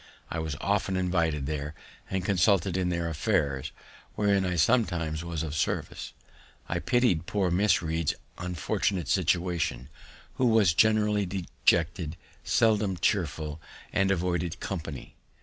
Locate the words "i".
0.31-0.39, 4.47-4.55, 6.67-6.79